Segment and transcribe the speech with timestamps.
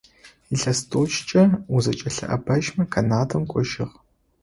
[0.53, 1.43] Илъэс тIокIкIэ
[1.75, 3.95] узэкIэIэбэжьмэ Канадэм кIожьыгъ.